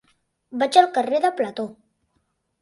Vaig 0.63 0.79
al 0.81 0.89
carrer 0.95 1.19
de 1.27 1.31
Plató. 1.43 1.67